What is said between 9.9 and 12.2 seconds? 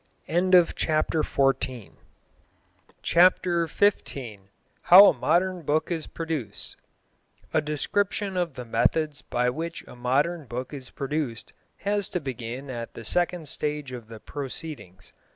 modern book is produced has to